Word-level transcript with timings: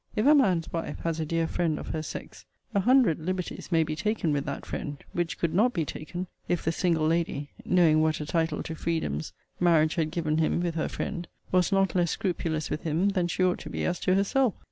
If 0.15 0.25
a 0.25 0.33
man's 0.33 0.73
wife 0.73 0.97
has 1.03 1.19
a 1.19 1.27
dear 1.27 1.45
friend 1.45 1.77
of 1.77 1.89
her 1.89 2.01
sex, 2.01 2.43
a 2.73 2.79
hundred 2.79 3.19
liberties 3.19 3.71
may 3.71 3.83
be 3.83 3.95
taken 3.95 4.33
with 4.33 4.45
that 4.45 4.65
friend, 4.65 4.97
which 5.13 5.37
could 5.37 5.53
not 5.53 5.73
be 5.73 5.85
taken, 5.85 6.25
if 6.47 6.65
the 6.65 6.71
single 6.71 7.05
lady 7.05 7.51
(knowing 7.65 8.01
what 8.01 8.19
a 8.19 8.25
title 8.25 8.63
to 8.63 8.73
freedoms 8.73 9.31
marriage 9.59 9.93
had 9.93 10.09
given 10.09 10.39
him 10.39 10.59
with 10.59 10.73
her 10.73 10.89
friend) 10.89 11.27
was 11.51 11.71
not 11.71 11.93
less 11.93 12.09
scrupulous 12.09 12.71
with 12.71 12.81
him 12.81 13.09
than 13.09 13.27
she 13.27 13.43
ought 13.43 13.59
to 13.59 13.69
be 13.69 13.85
as 13.85 13.99
to 13.99 14.15
herself. 14.15 14.55